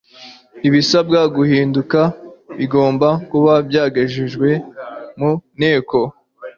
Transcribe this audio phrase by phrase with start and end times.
[0.67, 1.99] ibisabwa guhinduka
[2.57, 4.49] bigomba kuba byagejejwe
[5.19, 5.99] mu nteko